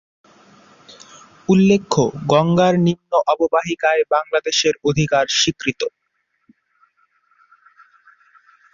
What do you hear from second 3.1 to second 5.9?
অববাহিকায় বাংলাদেশের অধিকার স্বীকৃত।